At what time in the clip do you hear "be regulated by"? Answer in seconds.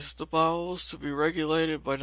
0.97-1.93